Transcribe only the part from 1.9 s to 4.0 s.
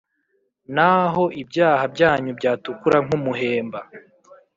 byanyu byatukura nk’umuhemba